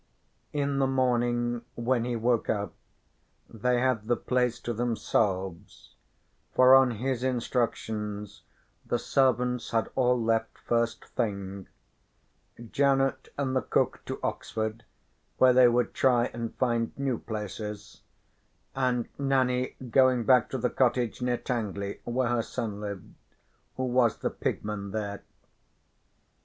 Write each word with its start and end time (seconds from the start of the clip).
In 0.51 0.79
the 0.79 0.87
morning 0.87 1.61
when 1.75 2.05
he 2.05 2.15
woke 2.15 2.49
up 2.49 2.73
they 3.47 3.79
had 3.79 4.07
the 4.07 4.15
place 4.15 4.59
to 4.61 4.73
themselves, 4.73 5.93
for 6.55 6.73
on 6.75 6.89
his 6.97 7.21
instructions 7.21 8.41
the 8.83 8.97
servants 8.97 9.69
had 9.69 9.91
all 9.93 10.19
left 10.19 10.57
first 10.57 11.05
thing: 11.09 11.67
Janet 12.71 13.29
and 13.37 13.55
the 13.55 13.61
cook 13.61 14.01
to 14.05 14.19
Oxford, 14.23 14.85
where 15.37 15.53
they 15.53 15.67
would 15.67 15.93
try 15.93 16.31
and 16.33 16.55
find 16.55 16.97
new 16.97 17.19
places, 17.19 18.01
and 18.75 19.07
Nanny 19.19 19.75
going 19.91 20.23
back 20.23 20.49
to 20.49 20.57
the 20.57 20.71
cottage 20.71 21.21
near 21.21 21.37
Tangley, 21.37 22.01
where 22.05 22.29
her 22.29 22.41
son 22.41 22.79
lived, 22.81 23.13
who 23.77 23.85
was 23.85 24.17
the 24.17 24.31
pigman 24.31 24.93
there. 24.93 25.21